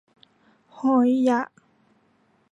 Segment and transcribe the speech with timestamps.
[0.77, 1.39] ฮ้อยยะ